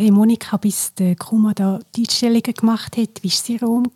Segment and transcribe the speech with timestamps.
[0.00, 3.90] Hey Monika, bis der Kuma da die Einstellungen gemacht hat, wie war sie in Rom?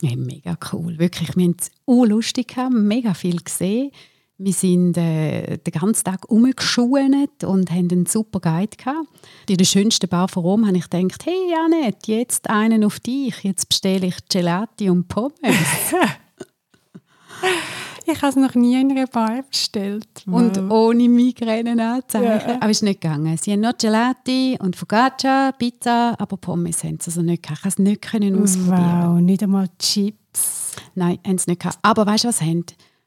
[0.00, 0.98] Ja, mega cool.
[0.98, 3.90] Wirklich, wir haben es lustig gehabt, mega viel gesehen.
[4.38, 9.06] Wir sind äh, den ganzen Tag umgeschult und haben einen super Guide gehabt.
[9.46, 13.34] In der schönsten Bar von Rom habe ich gedacht, hey Janet, jetzt einen auf dich,
[13.42, 15.34] jetzt bestelle ich Gelati und Pommes.
[18.06, 20.06] Ich habe es noch nie in einer Bar bestellt.
[20.26, 22.26] Und ohne Migräne anzeigen.
[22.26, 22.56] Ja.
[22.56, 23.36] Aber es ist nicht gegangen.
[23.38, 27.58] Sie haben nur Gelati und Focaccia, Pizza, aber Pommes haben sie also nicht gehabt.
[27.58, 29.14] Ich konnte es nicht können ausprobieren.
[29.14, 30.76] Wow, nicht einmal Chips.
[30.94, 31.78] Nein, haben sie nicht gehabt.
[31.82, 32.66] Aber weißt du, was haben?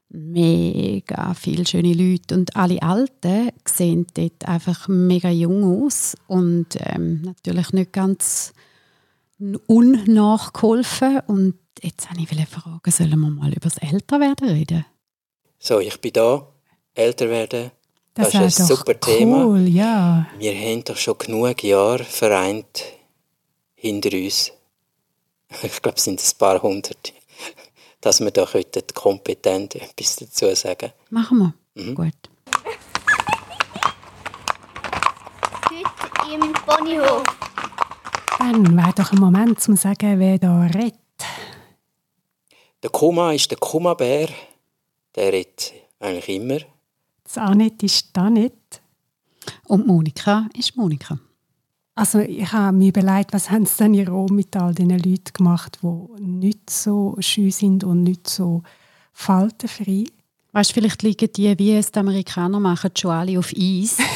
[0.09, 2.33] Mega viele schöne Leute.
[2.33, 6.15] Und alle Alten sehen dort einfach mega jung aus.
[6.25, 8.53] Und ähm, natürlich nicht ganz
[9.67, 11.19] unnachgeholfen.
[11.27, 14.85] Und jetzt wollte ich fragen, sollen wir mal über das Älterwerden reden?
[15.59, 16.47] So, ich bin da.
[16.93, 17.71] Älter werden,
[18.17, 19.57] das, das ist ein super cool, Thema.
[19.67, 20.25] Ja.
[20.39, 22.83] Wir haben doch schon genug Jahre vereint
[23.75, 24.51] hinter uns.
[25.63, 27.13] Ich glaube, es sind ein paar hundert.
[28.01, 30.91] Dass wir da heute kompetent etwas dazu sagen.
[31.11, 31.53] Machen wir.
[31.75, 31.95] Mhm.
[31.95, 32.13] Gut.
[35.69, 37.23] Heute im Ponyhof.
[38.39, 41.06] Dann wäre doch ein Moment, um zu sagen, wer da redet.
[42.87, 44.29] Der Kuma ist der Kumabär.
[45.13, 46.59] Der redet eigentlich immer.
[47.25, 48.81] Das Annette ist nicht.
[49.65, 51.19] Und Monika ist Monika.
[51.95, 55.33] Also ich habe mir überlegt, was haben sie denn in Rom mit all diesen Leuten
[55.33, 58.63] gemacht, die nicht so schön sind und nicht so
[59.11, 60.05] faltenfrei.
[60.53, 63.97] Weißt du, vielleicht liegen die, wie es die Amerikaner machen, schon alle auf Eis.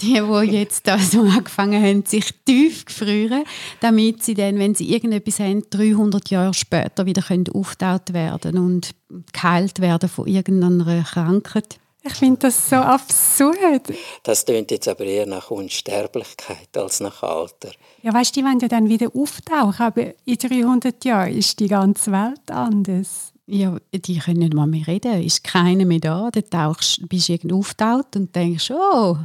[0.00, 3.44] die, die jetzt also angefangen haben, sich tief zu frieren,
[3.80, 8.90] damit sie dann, wenn sie irgendetwas haben, 300 Jahre später wieder aufgetaucht werden und
[9.32, 11.78] geheilt werden von irgendeiner Krankheit.
[12.06, 13.94] Ich finde das so absurd.
[14.24, 17.70] Das klingt jetzt aber eher nach Unsterblichkeit als nach Alter.
[18.02, 21.68] Ja, weißt du, die wollen ja dann wieder auftauchen, aber in 300 Jahren ist die
[21.68, 23.32] ganze Welt anders.
[23.46, 25.22] Ja, die können nicht mal mehr reden.
[25.22, 26.30] Ist keiner mehr da.
[26.30, 29.16] Dann tauchst, bist du irgendwie auftaucht und denkst, oh,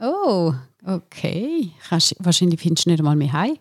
[0.00, 1.70] Oh, okay.
[1.88, 3.58] Kannst, wahrscheinlich findest du nicht einmal mehr heim.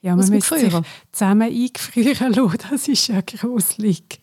[0.00, 0.74] Ja, man müsste sich
[1.12, 2.58] zusammen eingefrieren lassen.
[2.70, 4.20] Das ist ja gruselig.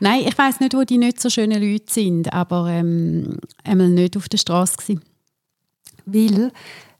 [0.00, 4.16] Nein, ich weiß nicht, wo die nicht so schönen Leute sind, aber ähm, einmal nicht
[4.16, 5.02] auf der Straße gewesen.
[6.04, 6.52] Weil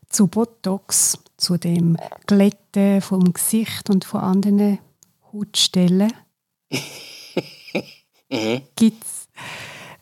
[0.08, 4.78] zu Botox, zu dem Glätten vom Gesicht und von anderen
[5.32, 6.12] Hautstellen,
[8.76, 9.28] gibt es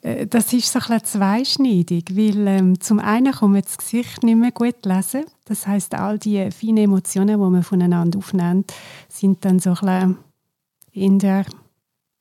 [0.02, 4.36] das ist so ein bisschen zweischneidig, weil ähm, zum einen kann man das Gesicht nicht
[4.36, 5.26] mehr gut lesen.
[5.44, 8.72] Das heißt, all die feinen Emotionen, die man voneinander aufnimmt,
[9.08, 10.18] sind dann so ein bisschen
[10.92, 11.44] in der...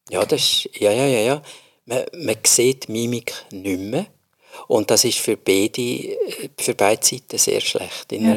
[0.09, 1.41] Ja, das ist, ja, ja, ja, ja.
[1.85, 4.07] Man, man sieht Mimik nicht mehr.
[4.67, 6.17] Und das ist für beide,
[6.57, 8.35] für beide Seiten sehr schlecht in, ja.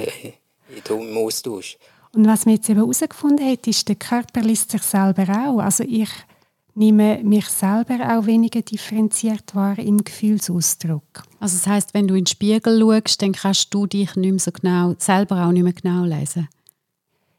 [0.89, 1.79] im Austausch.
[2.15, 5.59] Und was man jetzt eben herausgefunden hat, ist, der Körper liest sich selber auch.
[5.59, 6.11] Also ich
[6.75, 11.23] nehme mich selber auch weniger differenziert wahr im Gefühlsausdruck.
[11.39, 14.39] Also das heißt, wenn du in den Spiegel schaust, dann kannst du dich nicht mehr
[14.39, 16.49] so genau, selber auch nicht mehr genau lesen?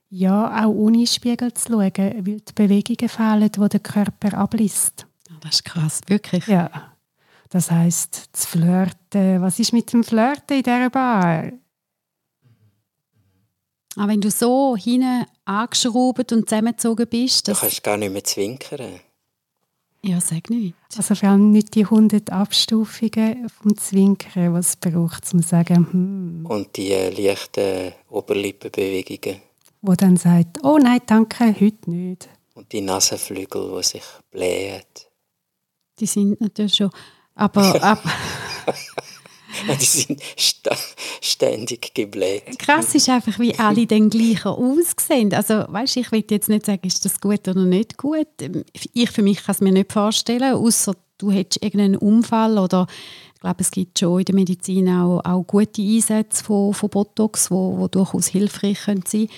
[0.10, 5.08] Ja, auch ohne Spiegel zu schauen, weil die Bewegungen fehlen, die der Körper abliest.
[5.42, 6.46] Das ist krass, wirklich.
[6.48, 6.94] Ja.
[7.50, 9.42] Das heißt, das Flirten.
[9.42, 11.52] Was ist mit dem Flirten in dieser Bar?
[13.96, 17.48] Aber wenn du so hinten angeschraubt und zusammengezogen bist...
[17.48, 19.00] Du kannst gar nicht mehr zwinkern.
[20.06, 20.76] Ja, sag nicht.
[20.98, 25.88] Also vor allem nicht die 100 Abstufungen vom Zwinkern, was es braucht, um zu sagen,
[25.92, 26.46] hm.
[26.46, 29.42] Und die äh, leichten Oberlippenbewegungen.
[29.82, 32.28] Wo dann sagt, oh nein, danke, heute nicht.
[32.54, 34.84] Und die Nasenflügel, die sich blähen.
[36.00, 36.90] Die sind natürlich schon...
[37.36, 37.82] Aber...
[37.82, 38.04] ab
[39.80, 40.22] die sind
[41.22, 42.60] ständig gebläht.
[42.60, 45.34] Krass ist einfach, wie alle dann gleich aussehen.
[45.34, 48.28] Also, weißt, ich will jetzt nicht sagen, ist das gut oder nicht gut.
[48.94, 52.88] Ich für mich kann es mir nicht vorstellen, außer du hättest irgendeinen Unfall oder
[53.36, 57.52] ich glaube, es gibt schon in der Medizin auch, auch gute Einsätze von, von Botox,
[57.52, 59.30] wo, wo durchaus hilfreich sein können.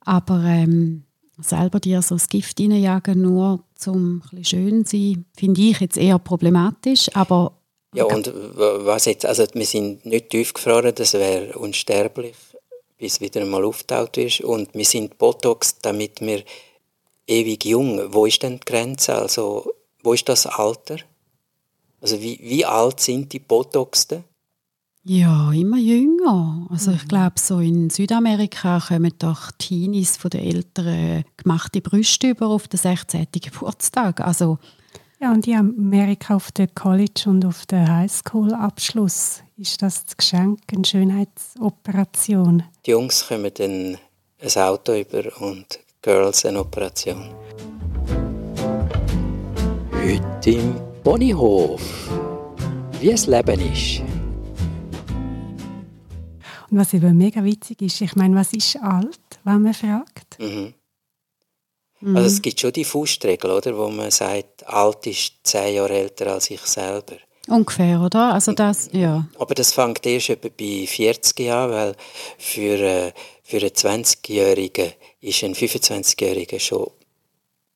[0.00, 1.04] Aber ähm,
[1.38, 5.98] selber dir so das Gift reinjagen, nur zum ein schön zu sein, finde ich jetzt
[5.98, 7.14] eher problematisch.
[7.14, 7.59] Aber
[7.94, 12.36] ja, und was jetzt, also wir sind nicht tiefgefroren, das wäre unsterblich,
[12.98, 14.42] bis wieder einmal auftaucht ist.
[14.42, 16.44] Und wir sind Botox, damit wir
[17.26, 18.12] ewig jung.
[18.12, 19.14] Wo ist denn die Grenze?
[19.14, 19.72] Also,
[20.02, 20.98] wo ist das Alter?
[22.00, 24.24] Also, wie, wie alt sind die Botoxten?
[25.02, 26.66] Ja, immer jünger.
[26.70, 27.08] Also ich mhm.
[27.08, 32.78] glaube, so in Südamerika kommen doch Teenies von den Eltern gemachte Brüste über auf den
[32.78, 33.28] 16.
[33.32, 34.20] Geburtstag.
[34.20, 34.58] Also
[35.22, 40.60] Ja, und in Amerika auf der College und auf der Highschool-Abschluss ist das das Geschenk,
[40.72, 42.62] eine Schönheitsoperation.
[42.86, 43.98] Die Jungs kommen dann
[44.40, 47.34] ein Auto über und die Girls eine Operation.
[49.92, 50.74] Heute im
[51.04, 51.82] Ponyhof.
[52.98, 54.00] Wie es Leben ist.
[56.70, 60.38] Und was eben mega witzig ist, ich meine, was ist alt, wenn man fragt?
[60.38, 60.72] Mhm.
[62.02, 66.32] Also es gibt schon die Faustregel, oder, wo man sagt, alt ist zehn Jahre älter
[66.32, 67.16] als ich selber.
[67.48, 68.34] Ungefähr, oder?
[68.34, 69.26] Also das, ja.
[69.38, 71.96] Aber das fängt erst etwa bei 40 an, weil
[72.38, 73.12] für, äh,
[73.42, 76.90] für einen 20-Jährigen ist ein 25-Jähriger schon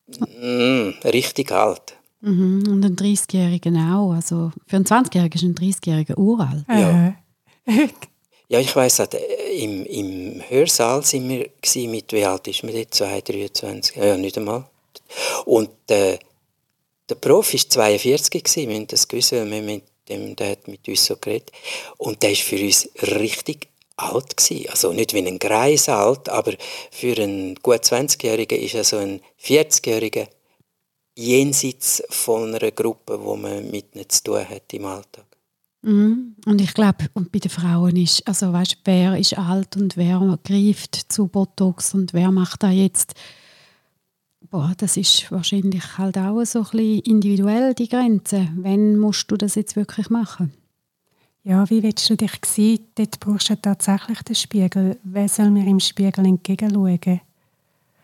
[0.08, 1.96] mm, richtig alt.
[2.20, 2.64] Mhm.
[2.68, 4.12] Und ein 30-Jährigen auch.
[4.12, 6.64] Also für einen 20-Jährigen ist ein 30-Jähriger uralt.
[6.68, 7.14] Ja.
[8.54, 12.72] Ja, ich weiss halt, im, im Hörsaal sind wir gewesen, mit, wie alt ist man
[12.72, 12.94] dort?
[12.94, 13.96] 2, 23?
[13.96, 14.64] Ja, nicht einmal.
[15.44, 16.20] Und äh,
[17.08, 20.68] der Prof war 42 gewesen, wir haben das gewusst, weil wir mit dem, der hat
[20.68, 21.50] mit uns so geredet.
[21.98, 23.66] Und der war für uns richtig
[23.96, 24.70] alt gewesen.
[24.70, 26.52] Also nicht wie ein Greis alt, aber
[26.92, 30.28] für einen gut 20-Jährigen ist er so ein 40-Jähriger
[31.16, 35.33] jenseits von einer Gruppe, wo man mit nicht zu tun hat im Alltag.
[35.84, 36.34] Mhm.
[36.46, 40.38] Und ich glaube, und bei den Frauen ist, also weißt, wer ist alt und wer
[40.42, 43.14] greift zu Botox und wer macht da jetzt,
[44.50, 48.48] boah, das ist wahrscheinlich halt auch so ein bisschen individuell die Grenze.
[48.56, 50.52] Wann musst du das jetzt wirklich machen?
[51.42, 52.86] Ja, wie willst du dich sehen?
[52.94, 54.98] Dort brauchst du tatsächlich den Spiegel.
[55.04, 57.20] Wer soll mir im Spiegel entgegenschauen?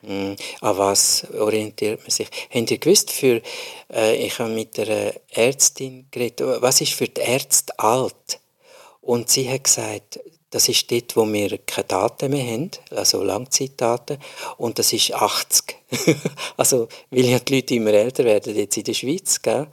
[0.03, 2.29] Mm, an was orientiert man sich?
[2.51, 3.43] Habt ihr gewusst, für,
[3.93, 8.41] äh, ich habe mit einer Ärztin geredet, was ist für die Ärzte alt?
[9.03, 10.21] Und sie hat gesagt,
[10.51, 14.19] das ist dort, wo wir keine Daten mehr haben, also Langzeitdaten,
[14.57, 15.77] und das ist 80.
[16.57, 19.69] also, weil ja die Leute immer älter werden, jetzt in der Schweiz, gell?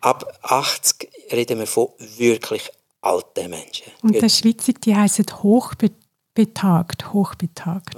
[0.00, 2.62] Ab 80 reden wir von wirklich
[3.00, 3.92] alten Menschen.
[4.02, 6.07] Und der Schweizer, die heißen hochbetont
[6.38, 7.96] betagt, hochbetagt.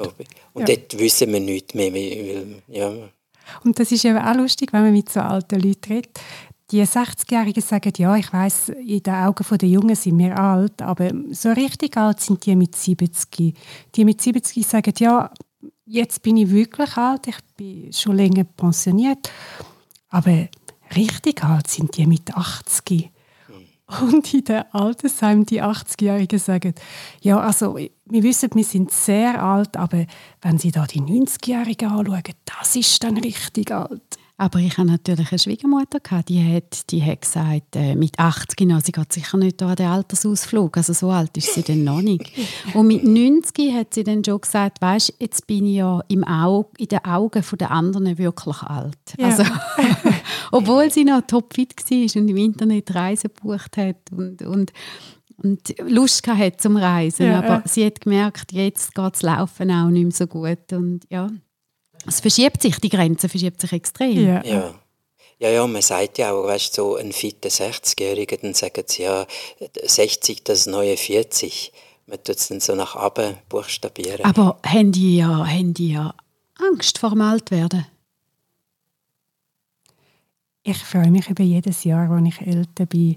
[0.54, 0.74] Und ja.
[0.74, 1.92] dort wissen wir nichts mehr.
[1.92, 2.90] Weil, ja.
[3.64, 6.18] Und das ist eben auch lustig, wenn man mit so alten Leuten redet.
[6.70, 11.10] Die 60-Jährigen sagen, ja, ich weiß, in den Augen der Jungen sind wir alt, aber
[11.32, 13.54] so richtig alt sind die mit 70.
[13.94, 15.30] Die mit 70 sagen, ja,
[15.84, 19.30] jetzt bin ich wirklich alt, ich bin schon länger pensioniert,
[20.08, 20.48] aber
[20.96, 23.10] richtig alt sind die mit 80.
[24.00, 26.74] Und in den Altersheimen die 80-Jährigen sagen,
[27.20, 30.06] ja, also wir wissen, wir sind sehr alt, aber
[30.42, 34.18] wenn Sie da die 90-Jährigen anschauen, das ist dann richtig alt.
[34.40, 38.78] Aber ich hatte natürlich eine Schwiegermutter, die hat, die hat gesagt, äh, mit 80, genau,
[38.82, 42.32] sie geht sicher nicht an den Altersausflug, also so alt ist sie dann noch nicht.
[42.72, 46.70] Und mit 90 hat sie dann schon gesagt, weißt, jetzt bin ich ja im Auge,
[46.78, 48.96] in den Augen der anderen wirklich alt.
[49.18, 49.26] Ja.
[49.26, 49.42] Also,
[50.52, 54.72] obwohl sie noch topfit war und im Internet Reisen gebucht hat und, und
[55.42, 57.62] und Lust hatte zum Reisen, ja, aber ja.
[57.64, 61.30] sie hat gemerkt, jetzt geht das Laufen auch nicht mehr so gut und ja,
[62.06, 64.26] es verschiebt sich, die Grenze verschiebt sich extrem.
[64.26, 64.44] Ja.
[64.44, 64.74] ja.
[65.38, 69.26] Ja, ja, man sagt ja auch, weißt so ein fitter 60-Jähriger, dann sagen sie ja,
[69.82, 71.72] 60 das neue 40.
[72.06, 74.22] Man tut es dann so nach oben buchstabieren.
[74.26, 76.14] Aber haben die ja, haben die ja
[76.58, 77.86] Angst vor dem Altwerden?
[80.62, 83.16] Ich freue mich über jedes Jahr, wenn ich älter bin.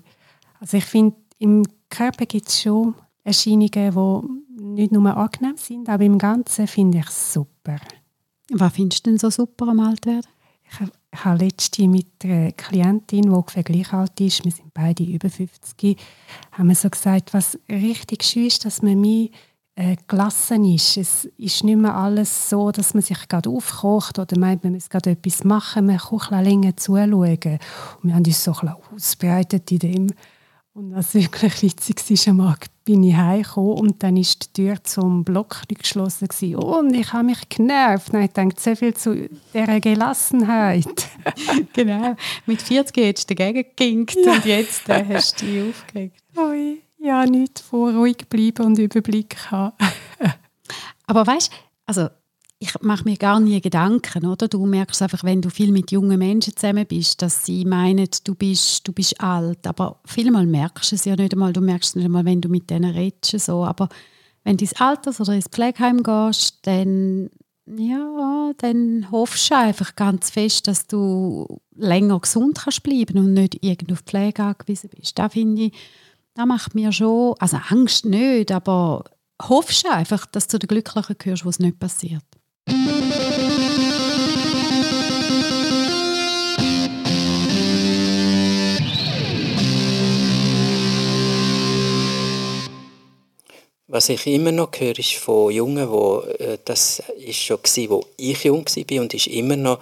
[0.60, 3.70] Also ich finde, im Körper gibt es schon Erscheinungen,
[4.50, 7.78] die nicht nur angenehm sind, aber im Ganzen finde ich es super.
[8.52, 10.30] Was findest du denn so super am Altwerden?
[10.64, 15.04] Ich, ich habe letztens mit einer Klientin, die ungefähr gleich alt ist, wir sind beide
[15.04, 15.98] über 50,
[16.54, 19.30] haben wir so gesagt, was richtig schön ist, dass man mehr
[19.76, 20.98] äh, gelassen ist.
[20.98, 24.90] Es ist nicht mehr alles so, dass man sich gerade aufkocht oder meint, man muss
[24.90, 25.88] gerade etwas machen.
[25.88, 27.10] Man kann auch länger zuschauen.
[27.12, 27.44] Und
[28.04, 30.08] wir haben uns so ein bisschen ausbreitet in dem.
[30.76, 32.02] Und was wirklich witzig
[32.36, 36.28] war, bin ich heimgekommen und dann war die Tür zum Block geschlossen.
[36.28, 36.56] Gewesen.
[36.56, 38.12] Und ich habe mich genervt.
[38.12, 41.08] Nein, ich denke, so viel zu dieser Gelassenheit.
[41.74, 42.16] genau.
[42.48, 44.34] Mit 40 hättest du dagegen gekinkt ja.
[44.34, 46.24] und jetzt äh, hast du dich aufgeregt.
[46.38, 49.76] Ui, ja, nicht vor ruhig bleiben und Überblick haben.
[51.06, 51.52] Aber weißt
[51.86, 52.08] also
[52.60, 54.48] ich mache mir gar nie Gedanken, oder?
[54.48, 58.36] Du merkst einfach, wenn du viel mit jungen Menschen zusammen bist, dass sie meinen, du
[58.36, 59.68] bist, du bist alt.
[59.68, 61.52] Aber vielmal merkst du es ja nicht einmal.
[61.52, 63.46] Du merkst es nicht einmal, wenn du mit denen redest.
[63.46, 63.66] So.
[63.66, 63.90] Aber
[64.46, 67.30] wenn du ins Alters- oder ins Pflegeheim gehst, dann,
[67.66, 73.62] ja, dann hoffst du einfach ganz fest, dass du länger gesund kannst bleiben und nicht
[73.62, 75.20] irgendwo auf Pflege angewiesen bist.
[75.20, 75.74] Da finde ich,
[76.36, 79.04] das macht mir schon, also Angst nicht, aber
[79.40, 82.24] hoffst einfach, dass du den Glücklichen gehörst, wo es nicht passiert.
[93.86, 98.04] Was ich immer noch höre, ist von Jungen, wo äh, das ist schon gsi, wo
[98.18, 99.80] ich jung war und ist immer noch.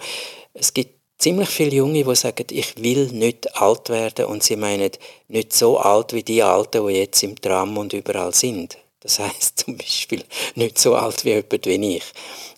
[0.52, 0.91] Es gibt
[1.22, 4.90] ziemlich viele Junge, die sagen, ich will nicht alt werden und sie meinen
[5.28, 8.76] nicht so alt wie die Alten, die jetzt im Tram und überall sind.
[9.00, 10.24] Das heißt zum Beispiel
[10.56, 12.04] nicht so alt wie jemand wie ich.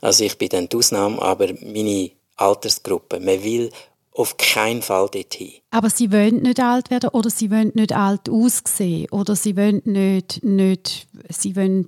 [0.00, 3.70] Also ich bin dann die Ausnahme, aber meine Altersgruppe, man will
[4.12, 5.52] auf keinen Fall dorthin.
[5.70, 9.82] Aber sie wollen nicht alt werden oder sie wollen nicht alt aussehen oder sie wollen
[9.84, 11.86] nicht, nicht sie wollen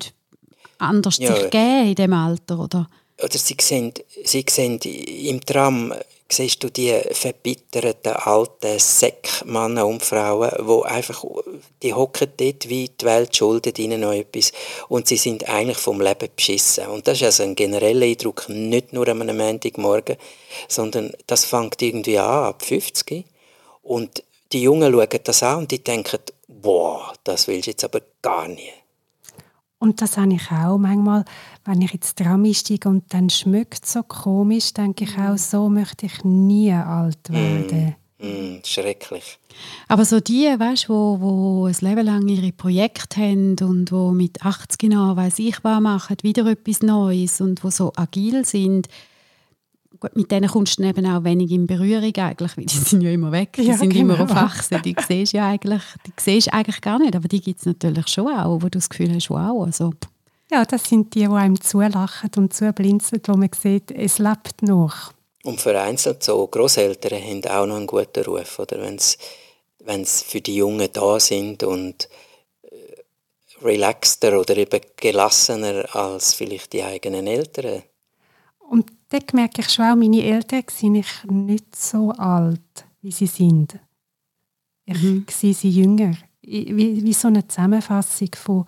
[0.79, 1.35] anders ja.
[1.35, 2.87] sich geben in dem Alter, oder?
[3.23, 5.95] Oder sie sehen, sie sehen im Tram
[6.29, 11.25] siehst du die verbitterten alten Säckmänner und Frauen, wo einfach,
[11.83, 14.53] die hocken dort, wie die Welt schuldet ihnen noch etwas
[14.89, 16.87] und sie sind eigentlich vom Leben beschissen.
[16.89, 20.17] Und das ist also ein genereller Eindruck, nicht nur einem Montagmorgen,
[20.69, 23.25] sondern das fängt irgendwie an, ab 50.
[23.83, 26.19] Und die Jungen schauen das an und die denken,
[26.49, 28.86] boah, das willst du jetzt aber gar nicht.
[29.79, 31.25] Und das habe ich auch manchmal,
[31.65, 35.69] wenn ich ins Tram einsteige und dann schmeckt es so komisch, denke ich auch, so
[35.69, 37.95] möchte ich nie alt werden.
[38.19, 39.39] Mm, mm, schrecklich.
[39.89, 44.43] Aber so die, weißt, wo, wo ein Leben lang ihre Projekte haben und wo mit
[44.43, 48.89] 80 Jahren, weiß ich was machen, wieder etwas Neues und wo so agil sind,
[50.07, 53.11] Gut, mit denen kommst du eben auch wenig in Berührung eigentlich, weil die sind ja
[53.11, 54.15] immer weg, die ja, sind genau.
[54.15, 57.61] immer auf Achse, die siehst ja eigentlich, die siehst eigentlich gar nicht, aber die gibt
[57.61, 59.93] es natürlich schon auch, wo du das Gefühl hast, wow, also
[60.51, 65.13] ja, das sind die, die einem zulachen und zublinzeln, wo man sieht, es lebt noch.
[65.43, 70.57] Und vereinzelt so Großeltern haben auch noch einen guten Ruf, oder wenn sie für die
[70.57, 72.09] Jungen da sind und
[72.63, 77.83] äh, relaxter oder eben gelassener als vielleicht die eigenen Eltern.
[78.69, 83.79] Und dort merke ich schon auch, meine Eltern sind nicht so alt, wie sie sind.
[84.85, 85.27] Ich mhm.
[85.31, 86.15] sehe sie jünger.
[86.43, 88.65] Wie, wie so eine Zusammenfassung von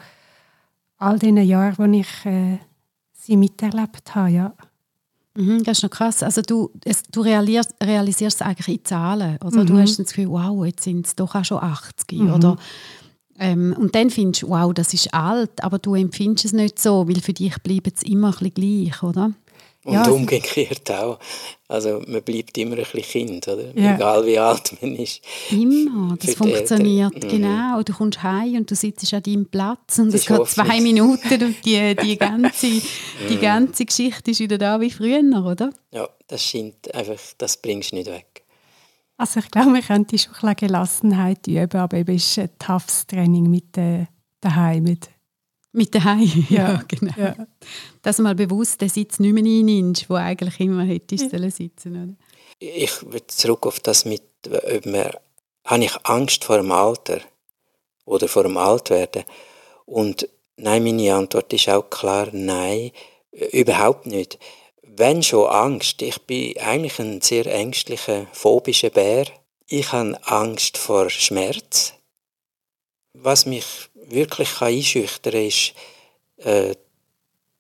[0.97, 2.59] all den Jahren, wo ich äh,
[3.13, 4.31] sie miterlebt habe.
[4.31, 4.55] Ja.
[5.37, 6.25] Mhm, das ist noch krass.
[6.25, 9.39] Also du, es, du realisierst, realisierst eigentlich in Zahlen.
[9.45, 9.63] Oder?
[9.63, 9.67] Mhm.
[9.67, 12.19] Du hast das Gefühl, wow, jetzt sind es doch auch schon 80.
[12.19, 12.33] Mhm.
[12.33, 12.57] Oder?
[13.39, 17.07] Ähm, und dann findest du, wow, das ist alt, aber du empfindest es nicht so,
[17.07, 19.31] weil für dich bleibt es immer ein bisschen gleich, oder?
[19.85, 21.19] Und ja, umgekehrt auch.
[21.69, 23.77] Also man bleibt immer ein bisschen Kind, oder?
[23.79, 23.95] Ja.
[23.95, 25.21] Egal wie alt man ist.
[25.51, 27.31] Immer, das funktioniert, Eltern.
[27.31, 27.83] genau.
[27.83, 31.65] Du kommst heim und du sitzt an deinem Platz und es geht zwei Minuten und
[31.65, 33.41] die, die, ganze, die mm.
[33.41, 35.71] ganze Geschichte ist wieder da wie früher, oder?
[35.93, 38.45] Ja, das scheint einfach, das bringst du nicht weg.
[39.17, 43.07] Also ich glaube, wir könnten schon ein bisschen Gelassenheit üben, aber eben ist ein toughes
[43.07, 44.09] Training mit der
[44.41, 45.09] daheim, mit
[45.73, 47.13] mit daheim, ja, ja genau.
[47.17, 47.35] Ja.
[48.03, 51.51] Dass du mal bewusst den Sitz nicht mehr einnimmst, wo eigentlich immer hättest ja.
[51.51, 52.15] sitzen oder?
[52.59, 55.11] Ich würde zurück auf das mit, ob man,
[55.65, 57.21] habe ich Angst vor dem Alter
[58.05, 59.25] oder vor dem Altwerden?
[59.85, 62.91] Und nein, meine Antwort ist auch klar, nein,
[63.53, 64.39] überhaupt nicht.
[64.83, 69.27] Wenn schon Angst, ich bin eigentlich ein sehr ängstlicher, phobischer Bär.
[69.69, 71.95] Ich habe Angst vor Schmerz.
[73.21, 73.65] Was mich
[74.09, 75.75] wirklich einschüchtern kann, ist
[76.39, 76.75] äh,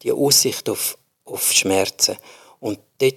[0.03, 2.17] die Aussicht auf, auf Schmerzen.
[2.61, 3.17] Und dort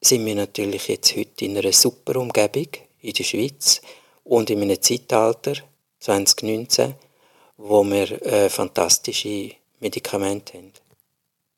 [0.00, 2.68] sind wir natürlich jetzt heute in einer super Umgebung
[3.00, 3.80] in der Schweiz
[4.24, 5.54] und in einem Zeitalter
[6.00, 6.94] 2019,
[7.56, 10.72] wo wir äh, fantastische Medikamente haben.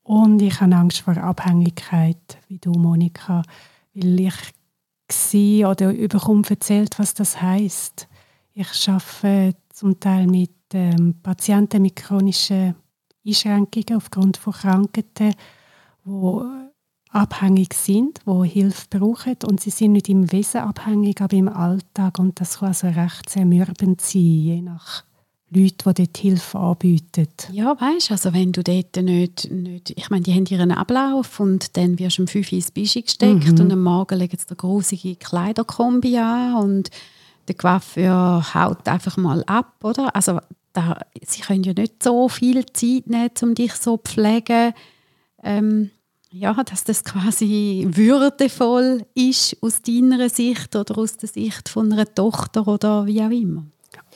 [0.03, 2.17] Und ich habe Angst vor Abhängigkeit,
[2.49, 3.43] wie du, Monika,
[3.93, 4.33] weil ich
[5.61, 8.07] war oder überkommen erzählt, was das heißt.
[8.53, 12.75] Ich arbeite zum Teil mit ähm, Patienten mit chronischen
[13.25, 15.33] Einschränkungen aufgrund von Krankheiten,
[16.05, 16.41] die
[17.09, 22.19] abhängig sind, die Hilfe brauchen und sie sind nicht im Wesen abhängig, aber im Alltag
[22.19, 25.03] und das kann also recht zermürbend sein, je nach
[25.49, 27.27] Leute, die dort Hilfe anbieten.
[27.51, 31.77] Ja, weißt also wenn du dort nicht, nicht ich meine, die haben ihren Ablauf und
[31.77, 33.59] dann wirst du um 5 Uhr ins Bischi gesteckt mhm.
[33.59, 36.89] und am Morgen legen sie eine grusige Kleiderkombi an und
[37.47, 40.15] der Coiffeur haut einfach mal ab, oder?
[40.15, 40.39] Also
[40.73, 44.73] da, sie können ja nicht so viel Zeit nehmen, um dich so zu pflegen,
[45.43, 45.91] ähm,
[46.31, 52.11] ja, dass das quasi würdevoll ist aus deiner Sicht oder aus der Sicht von einer
[52.11, 53.65] Tochter oder wie auch immer.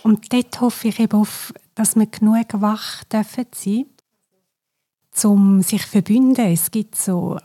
[0.03, 3.85] Und dort hoffe ich eben auf, dass wir genug wach dürfen sein,
[5.23, 6.51] um sich zu verbünden.
[6.51, 7.37] Es gibt so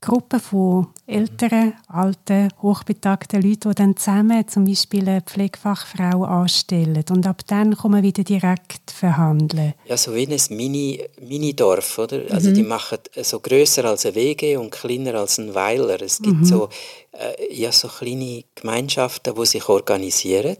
[0.00, 7.04] Gruppe von älteren, alten, hochbetagten Leuten, die dann zusammen zum Beispiel eine Pflegefachfrau anstellen.
[7.10, 9.74] Und ab dann kann man wieder direkt verhandeln.
[9.86, 12.22] Ja, so wie ein Mini, Mini-Dorf, oder?
[12.30, 12.54] Also mhm.
[12.54, 16.00] die machen so grösser als ein WG und kleiner als ein Weiler.
[16.00, 16.44] Es gibt mhm.
[16.44, 16.68] so,
[17.12, 20.56] äh, ja, so kleine Gemeinschaften, die sich organisieren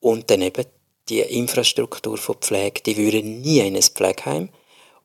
[0.00, 0.64] und dann eben
[1.08, 4.48] die Infrastruktur von Pflege, die würden nie in ein Pflegeheim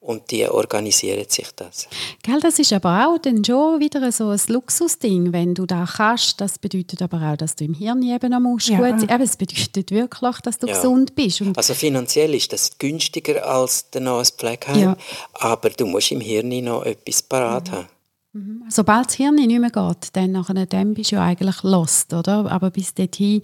[0.01, 1.87] und die organisieren sich das.
[2.23, 6.41] Gell, das ist aber auch dann schon wieder so ein Luxusding, wenn du da kannst.
[6.41, 8.77] Das bedeutet aber auch, dass du im Hirn eben am musst ja.
[8.77, 9.21] gut sein.
[9.21, 10.73] Es bedeutet wirklich, dass du ja.
[10.73, 11.41] gesund bist.
[11.41, 14.97] Und also finanziell ist das günstiger als der ein Pflegeheim, ja.
[15.33, 17.75] aber du musst im Hirn noch etwas parat mhm.
[17.75, 17.87] haben.
[18.33, 18.63] Mhm.
[18.69, 22.51] Sobald das Hirn nicht mehr geht, dann, nachher, dann bist du ja eigentlich lost, oder?
[22.51, 23.43] Aber bis dorthin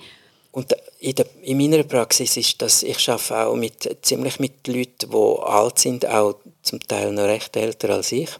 [0.58, 5.12] und in, der, in, meiner Praxis ist das, ich arbeite auch mit, ziemlich mit Leuten,
[5.12, 8.32] die alt sind, auch zum Teil noch recht älter als ich.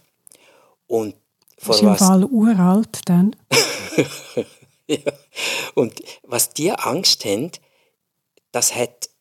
[0.88, 1.14] Und
[1.60, 3.36] vor ist was, im Fall uralt dann.
[4.88, 4.98] ja.
[5.76, 5.94] Und
[6.24, 7.52] was die Angst haben,
[8.52, 9.12] das hat,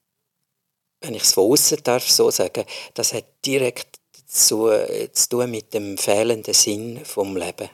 [1.03, 4.71] wenn ich es von außen darf so sagen, das hat direkt zu,
[5.12, 7.69] zu tun mit dem fehlenden Sinn vom Leben.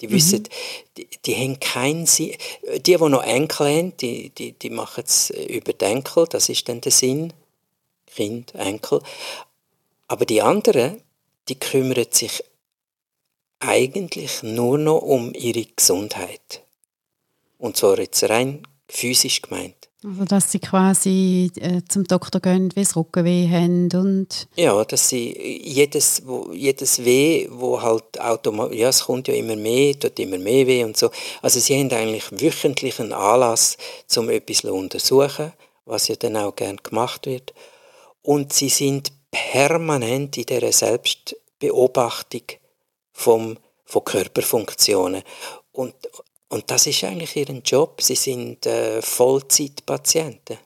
[0.00, 0.48] Die wissen, mhm.
[0.96, 2.36] die, die haben keinen Sinn.
[2.76, 6.68] Die, die noch Enkel haben, die, die, die machen es über den Enkel, das ist
[6.68, 7.32] dann der Sinn.
[8.06, 9.00] Kind, Enkel.
[10.06, 11.02] Aber die anderen,
[11.48, 12.44] die kümmern sich
[13.58, 16.62] eigentlich nur noch um ihre Gesundheit.
[17.58, 19.88] Und zwar jetzt rein physisch gemeint.
[20.04, 24.48] Also dass sie quasi äh, zum Doktor gehen, wie es Rückenweh haben und...
[24.54, 28.76] Ja, dass sie jedes, wo, jedes Weh, wo halt automatisch...
[28.76, 31.10] Ja, es kommt ja immer mehr, tut immer mehr weh und so.
[31.40, 33.78] Also sie haben eigentlich wöchentlich einen Anlass,
[34.16, 35.52] um etwas zu untersuchen,
[35.86, 37.54] was ja dann auch gern gemacht wird.
[38.20, 42.42] Und sie sind permanent in dieser Selbstbeobachtung
[43.12, 43.56] vom,
[43.86, 45.22] von Körperfunktionen.
[45.72, 45.94] Und,
[46.54, 48.00] und das ist eigentlich ihr Job.
[48.00, 50.56] Sie sind äh, Vollzeitpatienten.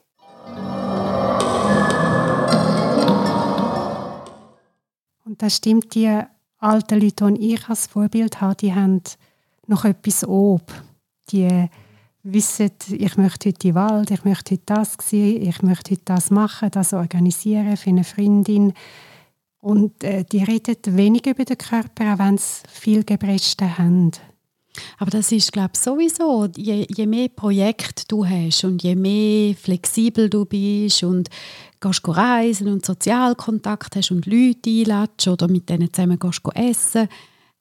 [5.25, 6.21] Und das stimmt, die
[6.59, 9.01] alten Leute, die ich als Vorbild habe, die haben
[9.65, 10.71] noch etwas ob.
[11.31, 11.67] Die
[12.21, 16.03] wissen, ich möchte heute in den Wald, ich möchte heute das sehen, ich möchte heute
[16.05, 18.73] das machen, das organisieren für eine Freundin.
[19.59, 24.11] Und äh, die reden wenig über den Körper, auch wenn sie viel Gebreste haben.
[24.97, 29.55] Aber das ist, glaube ich, sowieso, je, je mehr Projekte du hast und je mehr
[29.55, 31.29] flexibel du bist und
[31.79, 37.07] gehst reisen und Sozialkontakt hast und Leute einlädst oder mit denen zusammen gehst essen,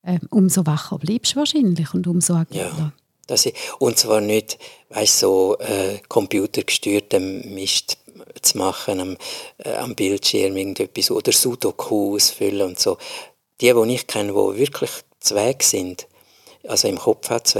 [0.02, 2.72] äh, umso wacher bleibst du wahrscheinlich und umso agiler.
[2.78, 2.92] Ja.
[3.26, 7.98] Das ich, und zwar nicht, weißt, so äh, computergesteuerten Mist
[8.42, 9.16] zu machen am,
[9.58, 12.96] äh, am Bildschirm irgendetwas oder Sudoku ausfüllen und so.
[13.60, 16.06] Die, die ich kenne, die wirklich Zweig sind,
[16.68, 17.54] also im Kopf hat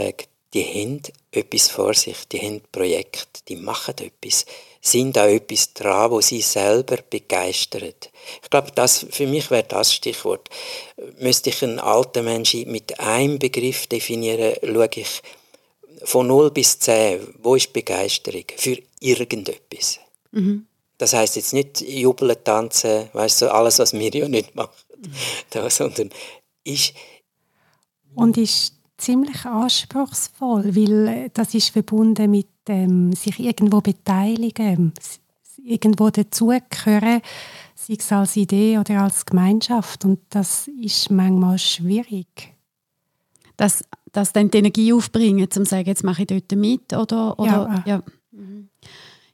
[0.55, 4.47] die haben etwas vor sich, die haben Projekte, die machen etwas,
[4.81, 8.11] sind auch etwas dran, wo sie selber begeistert.
[8.43, 10.49] Ich glaube, das, für mich wäre das Stichwort.
[11.19, 15.23] Müsste ich einen alten Menschen mit einem Begriff definieren, schaue ich
[16.05, 19.99] von 0 bis 10, wo ist Begeisterung für irgendetwas?
[20.31, 20.67] Mhm.
[20.97, 25.13] Das heißt jetzt nicht jubeln, tanzen, weißt du, alles, was wir ja nicht machen, mhm.
[25.51, 26.11] da, sondern
[26.65, 26.95] ist...
[28.15, 34.93] Und ist ziemlich anspruchsvoll, weil äh, das ist verbunden mit ähm, sich irgendwo beteiligen,
[35.65, 37.23] irgendwo dazugehören,
[37.75, 40.05] sei es als Idee oder als Gemeinschaft.
[40.05, 42.55] Und das ist manchmal schwierig.
[43.57, 47.39] Das dass dann die Energie aufbringen, um zu sagen, jetzt mache ich dort mit oder,
[47.39, 47.97] oder ja.
[47.97, 48.03] ja.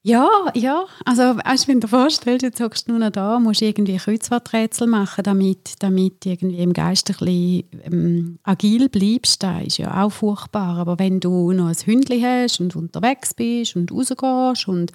[0.07, 0.85] Ja, ja.
[1.07, 4.87] Also, weißt, wenn du dir vorstellst, jetzt hockst du nur noch da, musst irgendwie Kreuzworträtsel
[4.87, 9.43] machen, damit, damit irgendwie im Geist ein bisschen ähm, agil bleibst.
[9.43, 10.77] Das ist ja auch furchtbar.
[10.77, 14.93] Aber wenn du noch ein Hündchen hast und unterwegs bist und rausgehst und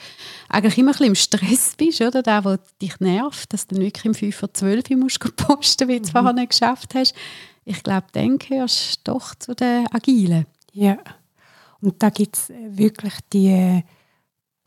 [0.47, 2.21] eigentlich immer ein bisschen im Stress bist, oder?
[2.21, 5.97] Der, der dich nervt, dass du dann wirklich im 5 vor 12 musst posten, wie
[5.97, 6.17] du es mhm.
[6.17, 7.15] vorher nicht geschafft hast,
[7.65, 10.45] ich glaube, dann gehörst du doch zu den Agilen.
[10.71, 10.99] Ja,
[11.81, 13.83] und da gibt es wirklich die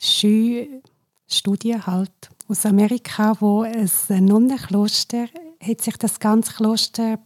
[0.03, 0.83] schöne
[1.27, 2.13] Studie halt
[2.49, 5.27] aus Amerika, wo ein Nonnenkloster,
[5.61, 7.19] hat sich das ganze Kloster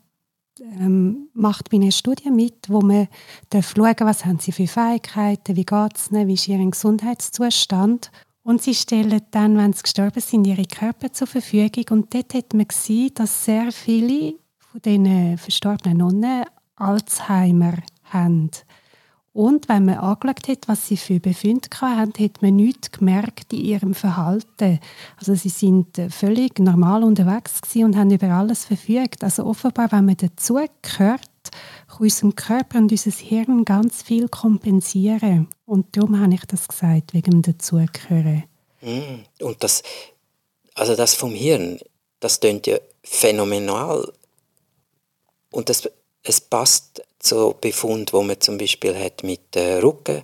[0.61, 3.09] ähm, macht bei einer Studie mit, wo man
[3.51, 8.11] darf schauen was haben sie für Fähigkeiten, wie geht es ihnen, wie ist ihr Gesundheitszustand.
[8.43, 11.85] Und sie stellen dann, wenn sie gestorben sind, ihre Körper zur Verfügung.
[11.91, 16.45] Und dort hat man gesehen, dass sehr viele von diesen verstorbenen Nonnen
[16.77, 18.51] Alzheimer haben.
[19.37, 23.67] Und wenn man angeschaut hat, was sie für Befunde hatten, hat man nichts gemerkt in
[23.67, 24.81] ihrem Verhalten.
[25.19, 29.23] Also sie sind völlig normal unterwegs und haben über alles verfügt.
[29.23, 35.49] Also offenbar, wenn man dazugehört, kann unserem Körper und unser Hirn ganz viel kompensieren.
[35.67, 38.45] Und darum habe ich das gesagt, wegen dem Dazugehören.
[38.81, 39.83] Mm, und das,
[40.75, 41.79] also das vom Hirn,
[42.21, 44.11] das klingt ja phänomenal
[45.51, 45.91] und das,
[46.23, 50.23] es passt zu Befund, wo man zum Beispiel hat mit äh, Rücken,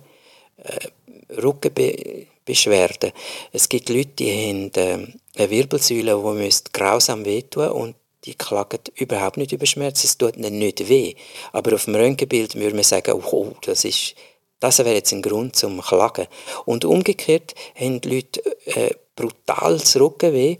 [0.57, 3.11] äh, Rückenbe Beschwerden.
[3.51, 9.37] Es gibt Leute, die haben äh, eine Wirbelsäule, die grausam wehtun und die klagen überhaupt
[9.37, 10.03] nicht über Schmerz.
[10.03, 11.15] Es tut ihnen nicht weh.
[11.51, 14.15] Aber auf dem Röntgenbild würde man sagen, oh, das ist
[14.59, 16.27] das wäre jetzt ein Grund zum Klagen.
[16.63, 20.55] Und umgekehrt haben die Leute äh, brutales Rückenweh,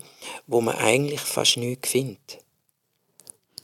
[0.45, 2.42] wo man eigentlich fast nichts findet.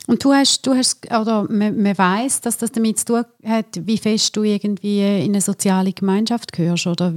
[0.09, 3.65] Und du hast, du hast oder man, man weiß, dass das damit zu tun hat,
[3.85, 7.13] wie fest du irgendwie in eine soziale Gemeinschaft gehörst oder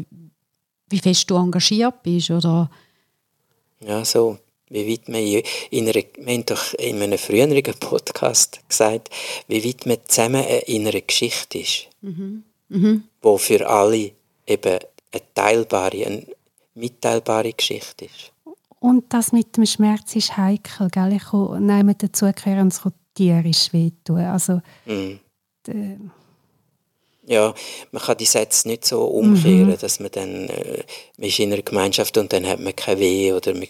[0.89, 2.71] wie fest du engagiert bist oder
[3.81, 9.11] ja so wie weit man in einer, wir haben doch in einem früheren Podcast gesagt,
[9.49, 11.89] wie weit man zusammen in einer Geschichte ist.
[12.01, 13.05] Mhm mhm.
[13.21, 14.13] wo für alle
[14.47, 14.79] eben
[15.13, 16.27] eine teilbare, eine
[16.75, 18.32] mitteilbare Geschichte ist.
[18.83, 21.13] Und das mit dem Schmerz ist heikel, gell?
[21.13, 24.19] Ich nehme dazu gehören, es kann tierisch wehtun.
[24.19, 25.21] Also, mhm.
[27.25, 27.55] ja,
[27.93, 29.79] man kann die Sätze nicht so umkehren, mhm.
[29.79, 30.83] dass man dann äh,
[31.17, 33.69] man ist in einer Gemeinschaft und dann hat man kein Weh oder man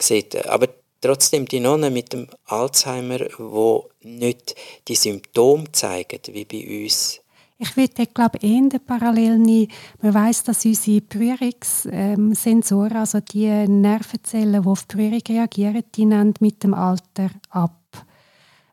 [0.00, 0.68] sieht, aber
[1.00, 4.54] trotzdem die Nonnen mit dem Alzheimer, wo nicht
[4.86, 7.20] die Symptome zeigen, wie bei uns
[7.62, 9.68] ich würde glaube eher parallel nehmen.
[10.00, 16.64] Man weiß, dass unsere Berührungssensoren, also die Nervenzellen, die auf Berührung reagieren, die nehmen mit
[16.64, 17.78] dem Alter ab.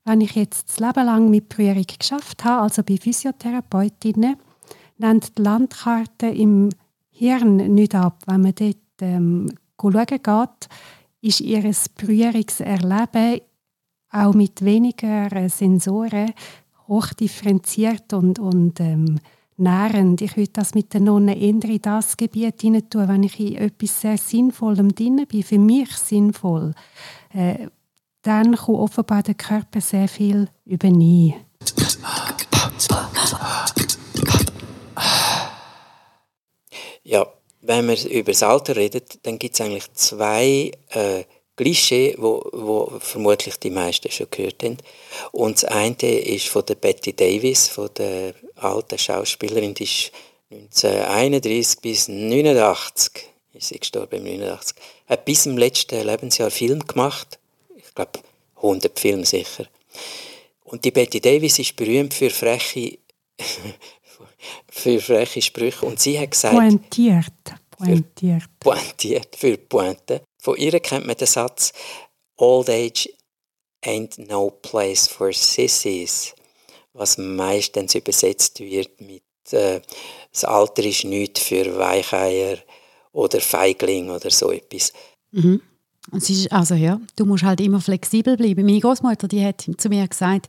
[0.06, 4.38] Wenn ich jetzt das Leben lang mit Berührung geschafft habe, also bei Physiotherapeutinnen,
[4.98, 6.70] nimmt die Landkarte im
[7.12, 8.24] Hirn nicht ab.
[8.26, 10.70] Wenn man dort ähm, schauen geht,
[11.22, 13.42] ist ihr Berührungserleben
[14.12, 16.34] auch mit weniger Sensoren
[16.90, 19.20] hochdifferenziert und, und ähm,
[19.58, 20.22] nährend.
[20.22, 23.56] Ich würde das mit den Nonnen eher in das Gebiet hinein tun, wenn ich in
[23.56, 26.74] etwas sehr Sinnvollem drin bin, für mich sinnvoll.
[27.34, 27.68] Äh,
[28.22, 31.36] dann kann offenbar der Körper sehr viel übernehmen.
[37.04, 37.26] Ja,
[37.62, 41.24] wenn wir über das Alter reden, dann gibt es eigentlich zwei äh,
[41.60, 44.78] Klischee, wo, wo vermutlich die meisten schon gehört haben.
[45.34, 50.12] Und das eine ist von der Betty Davis, von der alten Schauspielerin, die ist
[50.52, 57.40] 1931 bis 1989, ist sie gestorben im 89, hat bis im letzten Lebensjahr Film gemacht.
[57.76, 58.20] Ich glaube
[58.56, 59.66] 100 Filme sicher.
[60.64, 63.00] Und die Betty Davis ist berühmt für freche
[64.70, 67.26] für freche Sprüche und sie hat gesagt pointiert
[67.70, 71.74] pointiert für, pointiert für Pointe von ihr kennt man den Satz
[72.38, 73.10] Old Age
[73.86, 76.34] ain't no place for sissies,
[76.94, 79.82] was meistens übersetzt wird mit äh,
[80.32, 82.58] das Alter ist nichts für Weicheier
[83.12, 84.94] oder Feigling oder so etwas.
[85.32, 85.62] Mhm.
[86.16, 88.66] Es ist, also ja, du musst halt immer flexibel bleiben.
[88.66, 90.48] Meine Großmutter, die hat zu mir gesagt,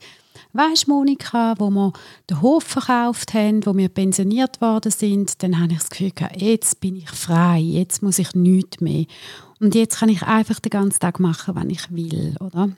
[0.53, 1.93] Weißt Monika, wo wir
[2.29, 6.81] den Hof verkauft haben, wo wir pensioniert worden sind, dann habe ich das Gefühl jetzt
[6.81, 9.05] bin ich frei, jetzt muss ich nichts mehr.
[9.61, 12.71] Und jetzt kann ich einfach den ganzen Tag machen, wenn ich will, oder?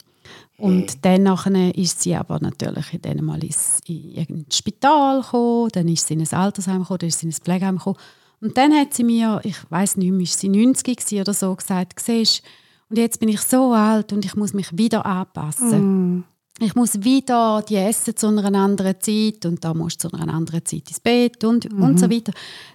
[0.58, 1.00] Und mhm.
[1.02, 5.88] dann nachher ist sie aber natürlich in dem Mal ins, in irgendein Spital gekommen, dann
[5.88, 7.98] ist sie in ein Altersheim gekommen, dann ist sie in ein Pflegeheim gekommen.
[8.40, 12.00] Und dann hat sie mir, ich weiß nicht mehr, ist sie 90 oder so, gesagt,
[12.00, 12.42] siehst,
[12.90, 16.16] und jetzt bin ich so alt und ich muss mich wieder anpassen.
[16.18, 16.24] Mm
[16.58, 20.32] ich muss wieder die essen zu einer anderen Zeit und da musst du zu einer
[20.32, 21.82] anderen Zeit ins Bett und, mhm.
[21.82, 22.32] und so weiter.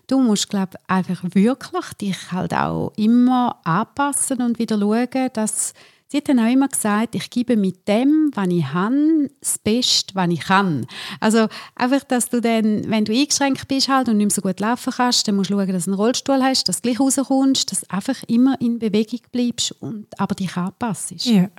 [0.07, 5.73] Du musst, glaube einfach wirklich dich halt auch immer anpassen und wieder schauen, dass
[6.09, 10.15] Sie hat dann auch immer gesagt, ich gebe mit dem, was ich habe, das Beste,
[10.15, 10.87] was ich kann.
[11.19, 14.61] Also einfach, dass du dann, wenn du eingeschränkt bist halt und nicht mehr so gut
[14.61, 17.69] laufen kannst, dann musst du schauen, dass du einen Rollstuhl hast, dass du gleich rauskommst,
[17.69, 21.11] dass du einfach immer in Bewegung bleibst und aber dich anpasst.
[21.25, 21.49] Ja.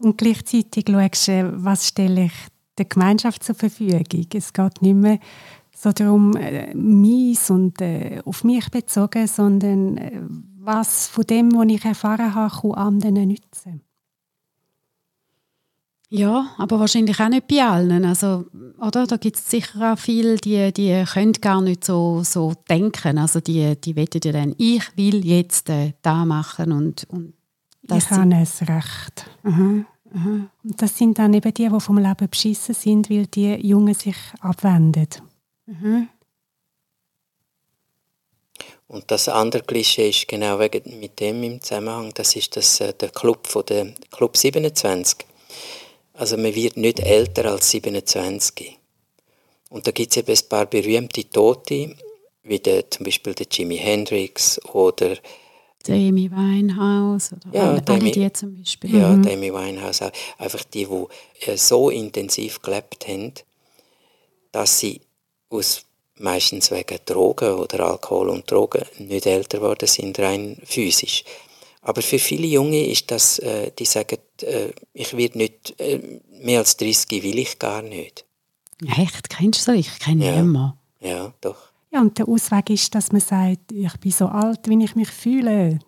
[0.00, 2.32] Und gleichzeitig schaust du, was stelle ich
[2.76, 4.04] der Gemeinschaft zur Verfügung.
[4.34, 5.18] Es geht nicht mehr
[5.74, 10.20] so darum, äh, mies und äh, auf mich bezogen, sondern äh,
[10.58, 13.82] was von dem, was ich erfahren habe, kann anderen nützen.
[16.08, 18.04] Ja, aber wahrscheinlich auch nicht bei allen.
[18.04, 18.46] Also,
[18.80, 19.06] oder?
[19.06, 23.18] Da gibt es sicher auch viele, die, die können gar nicht so, so denken.
[23.18, 27.34] Also die, die wettet ja dann, ich will jetzt äh, da machen und, und
[27.90, 29.30] das ich habe es recht.
[29.42, 29.86] Mhm.
[30.12, 30.50] Mhm.
[30.64, 34.16] Und das sind dann eben die, die vom Leben beschissen sind, weil die Jungen sich
[34.40, 35.08] abwenden.
[35.66, 36.08] Mhm.
[38.88, 42.92] Und das andere Klischee ist genau wegen, mit dem im Zusammenhang, das ist das, äh,
[42.92, 45.26] der Club von der Club 27.
[46.12, 48.78] Also man wird nicht älter als 27.
[49.70, 51.96] Und da gibt es eben ein paar berühmte Tote,
[52.44, 55.16] wie der, zum Beispiel der Jimi Hendrix oder
[55.90, 58.96] Amy Winehouse oder ja, alle, Demi, die zum Beispiel.
[58.96, 59.26] Ja, mhm.
[59.26, 60.12] Amy Winehouse auch.
[60.38, 63.32] Einfach die, die äh, so intensiv gelebt haben,
[64.52, 65.00] dass sie
[65.50, 65.84] aus
[66.18, 71.24] meistens wegen Drogen oder Alkohol und Drogen nicht älter geworden sind, rein physisch.
[71.82, 76.60] Aber für viele Junge ist das, äh, die sagen, äh, ich werde nicht, äh, mehr
[76.60, 78.24] als 30 will ich gar nicht.
[78.98, 79.30] Echt?
[79.30, 79.80] Kennst du das?
[79.80, 80.36] Ich kenne ja.
[80.36, 80.78] niemanden.
[81.00, 81.65] Ja, doch.
[81.96, 85.08] Ja, und der Ausweg ist, dass man sagt, ich bin so alt, wie ich mich
[85.08, 85.78] fühle.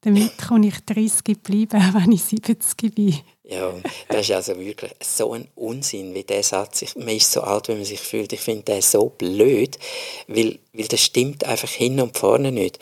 [0.00, 3.18] Damit kann ich 30 bleiben, wenn ich 70 bin.
[3.44, 3.74] Ja,
[4.08, 6.96] das ist also wirklich so ein Unsinn, wie der Satz.
[6.96, 8.32] Man ist so alt, wie man sich fühlt.
[8.32, 9.78] Ich finde das so blöd,
[10.26, 12.78] weil, weil das stimmt einfach hin und vorne nicht.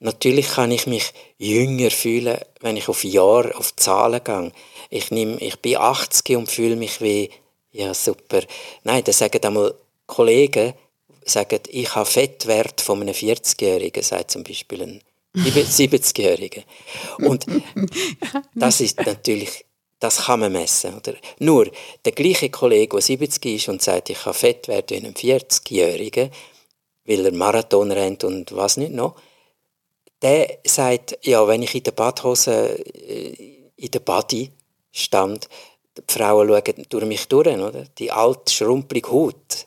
[0.00, 4.52] Natürlich kann ich mich jünger fühlen, wenn ich auf Jahre, auf Zahlen gehe.
[4.90, 7.30] Ich, nehm, ich bin 80 und fühle mich wie,
[7.72, 8.42] ja super.
[8.84, 9.74] Nein, das sagen einmal
[10.06, 10.74] Kollegen,
[11.26, 15.02] sagen, ich habe Fettwert von einem 40-Jährigen, sagt zum Beispiel ein
[15.36, 16.62] 70-Jähriger.
[17.18, 17.46] Und
[18.54, 19.64] das ist natürlich,
[19.98, 20.94] das kann man messen.
[20.94, 21.14] Oder?
[21.38, 21.70] Nur,
[22.04, 26.30] der gleiche Kollege, der 70 ist und sagt, ich habe Fettwert wie ein 40-Jährigen,
[27.04, 29.16] weil er Marathon rennt und was nicht noch,
[30.22, 34.50] der sagt, ja, wenn ich in der Badhose, äh, in der Body
[34.90, 35.48] stand,
[35.96, 37.84] die Frauen schauen durch mich durch, oder?
[37.98, 39.66] Die alte, schrumpelige Haut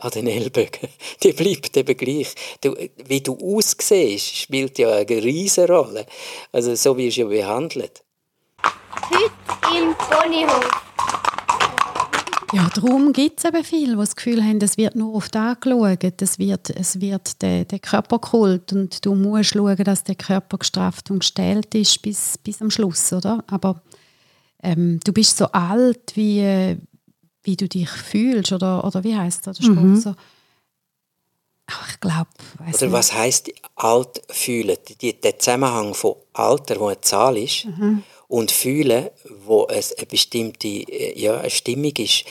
[0.00, 0.88] an den Ellbogen,
[1.22, 2.34] die bleibt eben gleich.
[2.60, 2.74] Du,
[3.06, 6.06] wie du aussiehst, spielt ja eine riesige Rolle.
[6.52, 8.02] Also so wirst du ja behandelt.
[9.10, 10.90] Heute im Ponyhof.
[12.52, 15.60] Ja, darum gibt es eben viele, die das Gefühl haben, es wird nur auf das
[15.60, 20.58] geschaut, es wird, es wird der, der Körperkult und du musst schauen, dass der Körper
[20.58, 23.44] gestrafft und gestellt ist bis, bis am Schluss, oder?
[23.46, 23.80] Aber
[24.64, 26.76] ähm, du bist so alt, wie,
[27.42, 29.60] wie du dich fühlst, oder, oder wie heißt das?
[29.60, 29.96] Mhm.
[29.96, 30.14] So,
[31.72, 32.30] Ach, ich glaube,
[32.74, 34.76] Oder was heißt alt fühlen?
[35.00, 39.10] Die, der Zusammenhang von Alter, wo eine Zahl ist, mhm und fühlen,
[39.44, 42.24] wo es eine bestimmte äh, ja, eine Stimmung ist,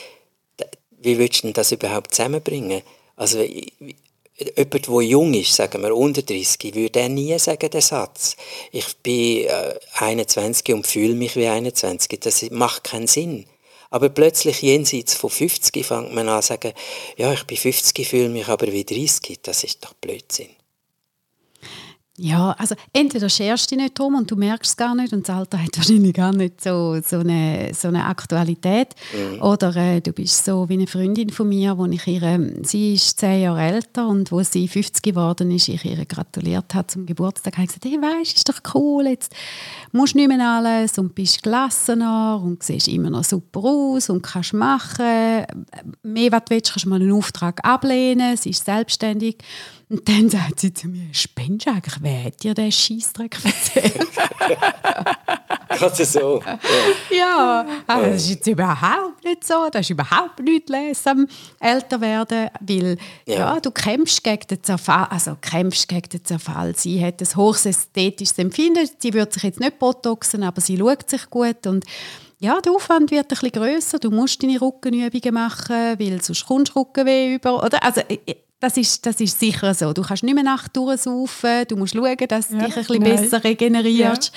[1.01, 2.81] wie würdest du das überhaupt zusammenbringen?
[3.17, 8.37] Also jemand, der jung ist, sagen wir unter 30, würde er nie sagen, den Satz.
[8.71, 12.19] Ich bin äh, 21 und fühle mich wie 21.
[12.21, 13.45] Das macht keinen Sinn.
[13.89, 16.73] Aber plötzlich jenseits von 50 fängt man an zu sagen,
[17.17, 19.39] ja, ich bin 50, fühle mich aber wie 30.
[19.41, 20.58] Das ist doch Blödsinn.
[22.21, 25.27] Ja, also entweder scherst du dich nicht drum und du merkst es gar nicht und
[25.27, 28.89] das Alter hat wahrscheinlich gar nicht so, so, eine, so eine Aktualität.
[29.13, 29.41] Mhm.
[29.41, 33.19] Oder äh, du bist so wie eine Freundin von mir, wo ich ihre, sie ist
[33.19, 37.53] zehn Jahre älter und wo sie 50 geworden ist, ich ihr gratuliert habe zum Geburtstag,
[37.53, 39.33] habe ich gesagt, hey, weißt, ist doch cool, jetzt
[39.93, 44.23] musst du nicht mehr alles und bist gelassener und siehst immer noch super aus und
[44.23, 45.45] kannst machen.
[46.03, 49.37] Mehr, was du willst, kannst du mal einen Auftrag ablehnen, sie ist selbstständig.
[49.89, 51.95] Und dann sagt sie zu mir, spinnst du eigentlich?
[51.99, 54.07] Wer hat dir den Scheissdreck erzählt?
[55.69, 56.41] Gerade so.
[57.09, 59.67] Ja, ja also das ist jetzt überhaupt nicht so.
[59.71, 61.27] Das ist überhaupt nicht lesen,
[61.59, 63.35] älter werden, weil ja.
[63.35, 63.59] ja.
[63.59, 66.75] du kämpfst gegen den Zerfall, also kämpfst gegen den Zerfall.
[66.75, 68.87] Sie hat ein hohes ästhetisches Empfinden.
[68.99, 71.85] Sie wird sich jetzt nicht botoxen, aber sie schaut sich gut und
[72.41, 73.99] ja, der Aufwand wird ein bisschen grösser.
[73.99, 77.61] Du musst deine Rückenübungen machen, weil sonst kommst du Rückenweh über.
[77.61, 77.83] Oder?
[77.83, 78.01] Also,
[78.59, 79.93] das ist, das ist sicher so.
[79.93, 83.03] Du kannst nicht mehr Nacht durchsaufen, du musst schauen, dass du ja, dich ein bisschen
[83.03, 83.15] nein.
[83.15, 84.33] besser regenerierst.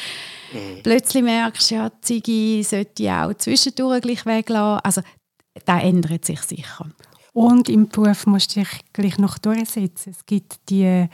[0.52, 0.60] Ja.
[0.60, 0.82] Mhm.
[0.82, 4.80] Plötzlich merkst du, ja, die Ziege sollte ich auch zwischendurch gleich weglassen.
[4.84, 5.00] Also,
[5.64, 6.88] das ändert sich sicher.
[7.32, 10.14] Und im Beruf musst du dich gleich noch durchsetzen.
[10.16, 11.08] Es gibt die,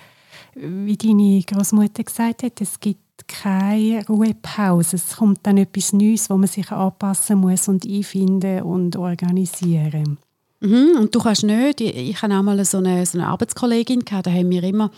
[0.54, 4.96] wie deine Großmutter gesagt hat, es gibt keine Ruhepause.
[4.96, 10.18] Es kommt dann etwas Neues, wo man sich anpassen muss und einfinden und organisieren.
[10.60, 14.04] Mhm, und du kannst nicht, ich, ich hatte auch mal so eine, so eine Arbeitskollegin,
[14.04, 14.90] gehabt, da haben wir immer,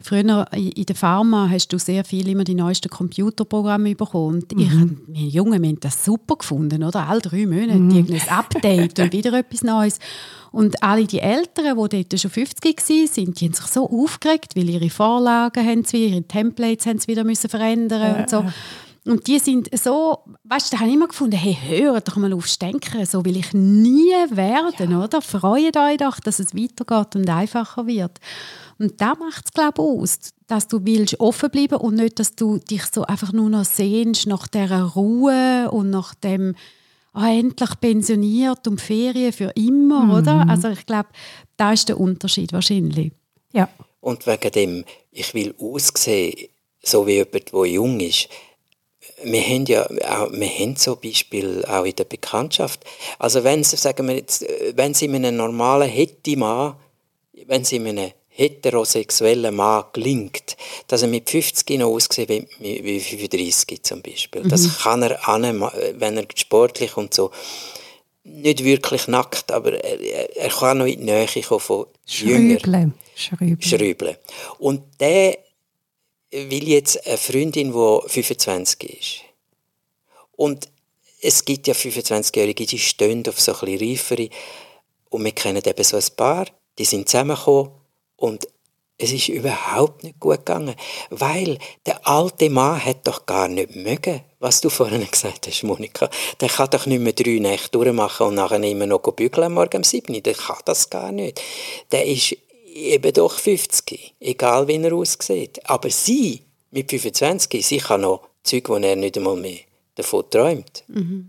[0.00, 4.42] früher in der Pharma hast du sehr viel immer die neuesten Computerprogramme bekommen.
[4.42, 5.04] Und mhm.
[5.08, 7.06] ich, wir Jungen, wir haben das super gefunden, oder?
[7.06, 7.90] Alle drei Monate mhm.
[7.90, 9.98] irgendein Update und wieder etwas Neues.
[10.50, 14.68] Und alle die Älteren, die dort schon 50 waren, die haben sich so aufgeregt, weil
[14.68, 18.20] ihre Vorlagen haben sie, ihre Templates haben sie wieder müssen verändern äh.
[18.20, 18.44] und so.
[19.04, 22.32] Und die sind so, weißt du, da habe ich immer gefunden, hey, hört doch mal
[22.32, 25.02] aufs Denken, so will ich nie werden, ja.
[25.02, 25.20] oder?
[25.20, 28.18] Freut euch doch, dass es weitergeht und einfacher wird.
[28.78, 32.36] Und da macht es, glaube ich, aus, dass du willst offen bleiben und nicht, dass
[32.36, 36.54] du dich so einfach nur noch sehnst nach dieser Ruhe und nach dem,
[37.14, 40.10] oh, endlich pensioniert und Ferien für immer, mhm.
[40.12, 40.48] oder?
[40.48, 41.08] Also ich glaube,
[41.56, 43.12] da ist der Unterschied wahrscheinlich.
[43.52, 43.68] Ja.
[44.00, 46.48] Und wegen dem, ich will aussehen,
[46.82, 48.28] so wie jemand, der jung ist,
[49.24, 52.84] wir haben ja auch, wir haben so Beispiele auch in der Bekanntschaft.
[53.18, 56.74] Also wenn sie, sagen wir jetzt, wenn sie einem normalen Hetty-Mann,
[57.46, 60.56] wenn sie einem heterosexuellen Mann gelingt,
[60.88, 62.46] dass er mit 50 noch aussieht wie,
[62.84, 64.44] wie 35 zum Beispiel.
[64.44, 64.48] Mhm.
[64.48, 67.30] Das kann er an, wenn er sportlich und so.
[68.24, 72.94] nicht wirklich nackt, aber er, er kann noch in die Nähe kommen von Jüngern.
[73.14, 73.56] Schrüble.
[73.60, 74.18] Schrüble.
[74.58, 75.38] Und der
[76.32, 79.20] will jetzt eine Freundin, die 25 ist.
[80.32, 80.68] Und
[81.20, 84.28] es gibt ja 25-Jährige, die stehen auf so ein reifere.
[85.08, 86.46] Und wir kennen eben so ein paar,
[86.78, 87.70] die sind zusammengekommen
[88.16, 88.48] und
[88.98, 90.76] es ist überhaupt nicht gut gegangen,
[91.10, 96.08] weil der alte Mann hat doch gar nicht mögen, was du vorhin gesagt hast, Monika.
[96.40, 99.84] Der kann doch nicht mehr drei Nächte durchmachen und nachher immer noch bügeln morgen um
[99.84, 101.40] 7 Der kann das gar nicht.
[101.90, 102.36] Der ist
[102.72, 105.60] eben doch 50, egal wie er aussieht.
[105.68, 109.58] Aber sie, mit 25, sie kann noch Zeug, wo er nicht einmal mehr
[109.94, 110.84] davon träumt.
[110.88, 111.28] Mhm.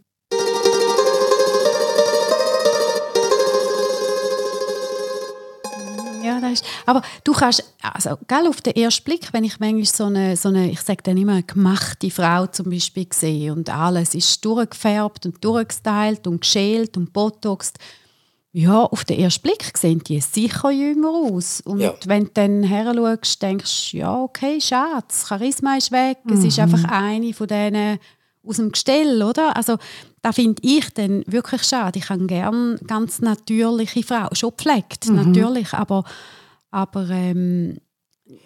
[6.24, 9.84] Ja, das ist, aber du kannst, also, gell, auf den ersten Blick, wenn ich manchmal
[9.84, 14.16] so eine, so eine ich sage dann immer, gemachte Frau zum Beispiel sehe und alles
[14.16, 17.78] ist durchgefärbt und durchgestylt und geschält und botoxt,
[18.56, 21.62] ja, auf den ersten Blick sehen die sicher jünger aus.
[21.62, 21.96] Und ja.
[22.06, 26.34] wenn du dann her schaust, denkst du, ja, okay, schade, das Charisma ist weg, mhm.
[26.34, 26.64] es ist mhm.
[26.64, 27.98] einfach eine von denen
[28.46, 29.56] aus dem Gestell, oder?
[29.58, 29.78] Also,
[30.22, 31.98] da finde ich dann wirklich schade.
[31.98, 35.16] Ich habe gerne ganz natürliche Frau, schon gepflegt, mhm.
[35.16, 36.04] natürlich, aber,
[36.70, 37.80] aber ähm,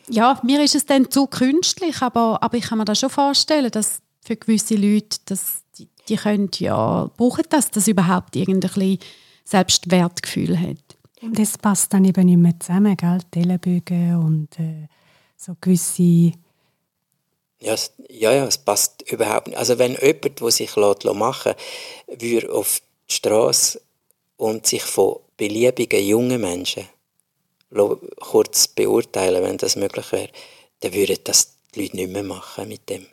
[0.08, 3.72] ja, mir ist es dann zu künstlich, aber, aber ich kann mir das schon vorstellen,
[3.72, 8.72] dass für gewisse Leute, dass die, die können ja, brauchen das, dass überhaupt irgendein
[9.48, 10.98] Selbstwertgefühl hat.
[11.22, 13.20] Und das passt dann eben nicht mehr zusammen, gell?
[13.34, 14.88] Die Ellenbögen und äh,
[15.36, 16.34] so gewisse
[17.60, 17.76] ja,
[18.10, 19.58] ja, ja, es passt überhaupt nicht.
[19.58, 21.54] Also wenn jemand, der sich machen
[22.08, 23.82] lässt, würde auf die Straße
[24.38, 26.88] und sich von beliebigen jungen Menschen
[28.20, 30.30] kurz beurteilen, wenn das möglich wäre,
[30.82, 33.08] dann würden das die Leute nicht mehr machen mit dem.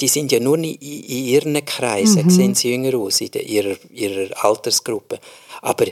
[0.00, 2.30] Die sind ja nur in, in ihren Kreisen, mhm.
[2.30, 5.18] sehen sie jünger aus, in ihrer, ihrer Altersgruppe.
[5.62, 5.86] Aber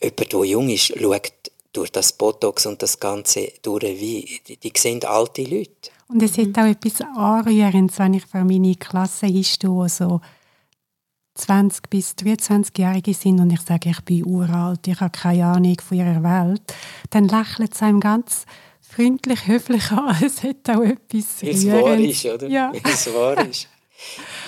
[0.00, 1.32] jemand, der jung ist, schaut
[1.72, 5.90] durch das Botox und das Ganze durch wie, die, die sehen alte Leute.
[6.08, 6.54] Und es mhm.
[6.54, 10.20] hat auch etwas Anrührendes, wenn ich für meine Klasse hinstehe, so
[11.36, 15.98] 20- bis 23-Jährige sind und ich sage, ich bin uralt, ich habe keine Ahnung von
[15.98, 16.62] ihrer Welt,
[17.10, 18.46] dann lächelt es einem ganz
[18.94, 20.16] freundlich, höflich an.
[20.24, 22.48] Es hat auch etwas Es wahr ist, oder?
[22.48, 22.72] Ja.
[22.84, 23.68] Es wahr ist.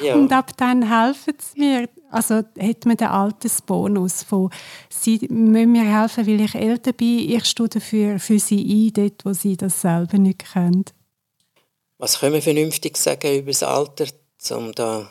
[0.03, 0.15] Ja.
[0.15, 1.89] Und ab dann helfen sie mir.
[2.11, 4.51] Also hat man den Altersbonus von
[4.89, 7.31] sie müssen mir helfen, weil ich älter bin.
[7.31, 10.85] Ich stehe dafür für sie ein, dort, wo sie das selber nicht können.
[11.99, 14.07] Was können wir vernünftig sagen über das Alter,
[14.51, 15.09] um da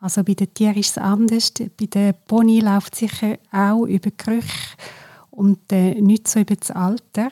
[0.00, 1.52] also bei den Tieren ist es anders.
[1.52, 4.76] Bei den Pony läuft es sicher auch über Gerüche
[5.30, 7.30] und äh, nicht so über das Alter.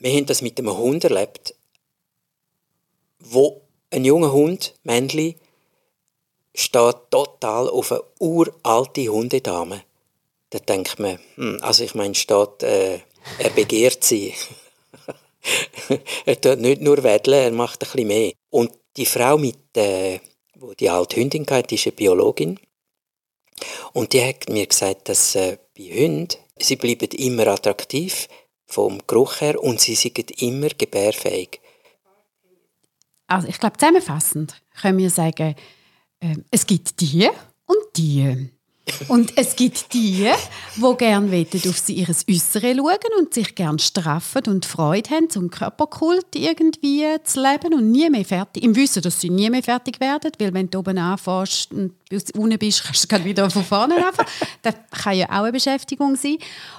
[0.00, 1.54] Wir haben das mit einem Hund erlebt,
[3.18, 3.60] wo
[3.90, 5.36] ein junger Hund, Männli,
[6.54, 9.82] steht total auf eine uralte Hundedame.
[10.48, 13.00] Da denkt man, hm, also ich meine, steht, äh,
[13.38, 14.34] er begehrt sie.
[16.24, 18.32] er tut nicht nur wedeln, er macht ein bisschen mehr.
[18.48, 20.20] Und die Frau, mit, äh,
[20.56, 22.58] wo die alte Hündin hatte, ist eine Biologin.
[23.92, 28.28] Und die hat mir gesagt, dass äh, bei Hunden, sie bleiben immer attraktiv
[28.70, 31.60] vom Geruch her und sie sind immer gebärfähig.
[33.26, 35.54] Also ich glaube, zusammenfassend können wir sagen,
[36.20, 37.28] äh, es gibt die
[37.66, 38.50] und die.
[39.08, 40.30] Und es gibt die,
[40.76, 45.50] die gerne auf sie ihres Äußere schauen und sich gerne straffen und Freude haben, zum
[45.50, 50.00] Körperkult irgendwie zu leben und nie mehr fertig, im Wissen, dass sie nie mehr fertig
[50.00, 51.92] werden, weil wenn du oben anfängst und
[52.34, 54.28] unten bist, kannst du wieder von vorne anfangen.
[54.62, 56.38] Das kann ja auch eine Beschäftigung sein.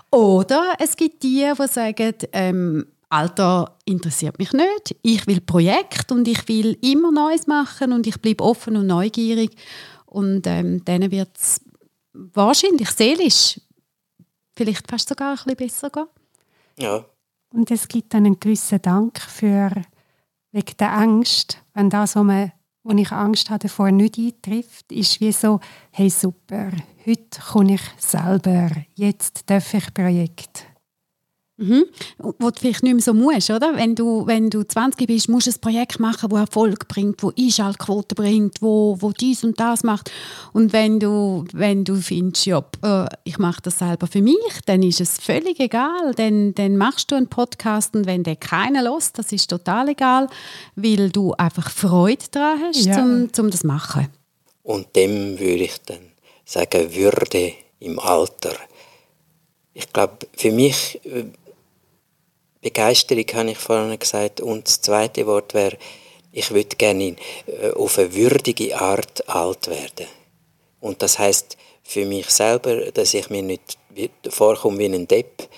[0.09, 4.95] Oder es gibt die, die sagen, ähm, Alter interessiert mich nicht.
[5.01, 9.51] Ich will Projekt und ich will immer Neues machen und ich bleibe offen und neugierig.
[10.05, 11.61] Und ähm, denen wird es
[12.33, 13.59] wahrscheinlich seelisch
[14.55, 16.07] vielleicht fast sogar ein bisschen besser gehen.
[16.77, 17.05] Ja.
[17.53, 19.71] Und es gibt dann einen gewissen Dank für
[20.51, 22.51] wegen der Angst, wenn das, was, man,
[22.83, 25.59] wo ich Angst hatte, davor nicht eintrifft, ist wie so,
[25.91, 26.71] hey super,
[27.05, 30.70] heute komme ich selber, jetzt darf ich Projekt.
[31.57, 31.85] Mhm.
[32.17, 33.75] Wo du vielleicht nicht mehr so musst, oder?
[33.75, 37.33] Wenn du, wenn du 20 bist, musst du ein Projekt machen, das Erfolg bringt, das
[37.37, 40.11] Einschaltquote bringt, wo, wo dies und das macht.
[40.53, 44.81] Und wenn du, wenn du findest, ja, äh, ich mache das selber für mich, dann
[44.81, 46.13] ist es völlig egal.
[46.15, 50.27] Dann, dann machst du einen Podcast und wenn der keiner lässt, das ist total egal,
[50.75, 52.95] weil du einfach Freude daran hast, ja.
[52.95, 54.07] zum, zum das machen.
[54.63, 56.11] Und dem würde ich dann
[56.45, 58.55] sagen, Würde im Alter.
[59.73, 61.25] Ich glaube, für mich äh,
[62.61, 64.39] Begeisterung habe ich vorhin gesagt.
[64.39, 65.77] Und das zweite Wort wäre,
[66.31, 67.15] ich würde gerne
[67.47, 70.07] äh, auf eine würdige Art alt werden.
[70.79, 73.77] Und das heißt für mich selber, dass ich mir nicht
[74.29, 75.49] vorkomme wie ein Depp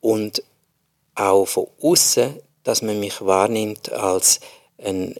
[0.00, 0.42] und
[1.14, 4.40] auch von außen, dass man mich wahrnimmt als
[4.78, 5.14] ein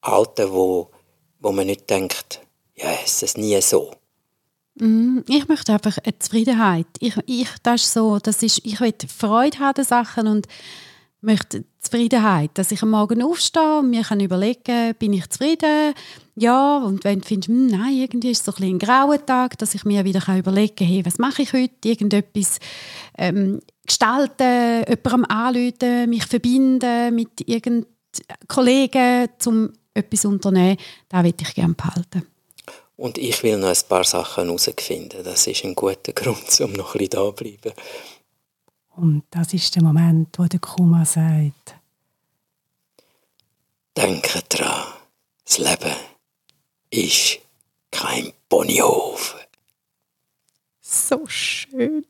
[0.00, 0.90] Alter, wo,
[1.40, 2.40] wo man nicht denkt,
[2.74, 3.92] ja, ist das nie so.
[4.78, 6.86] Mm, ich möchte einfach eine Zufriedenheit.
[7.00, 10.46] Ich, ich, das ist so, das ist, ich will Freude haben Sachen und
[11.22, 15.94] möchte Zufriedenheit, dass ich am Morgen aufstehe und mir kann überlegen, bin ich zufrieden?
[16.34, 19.56] Ja, und wenn du findest, hm, nein, irgendwie ist es so ein, ein grauer Tag,
[19.58, 21.88] dass ich mir wieder kann überlegen kann, hey, was mache ich heute?
[21.88, 22.58] Irgendetwas
[23.16, 27.86] ähm, gestalten, jemandem anrufen, mich verbinden mit irgendeinem
[28.46, 30.76] Kollegen, um etwas zu unternehmen,
[31.08, 32.35] das würde ich gerne behalten.
[32.96, 35.22] Und ich will noch ein paar Sachen herausfinden.
[35.22, 37.72] Das ist ein guter Grund, um noch ein bisschen da zu bleiben.
[38.96, 41.74] Und das ist der Moment, wo der Kuma sagt:
[43.96, 44.94] Denke daran,
[45.44, 45.94] das Leben
[46.90, 47.38] ist
[47.90, 49.36] kein Ponyhof.
[50.80, 52.06] So schön.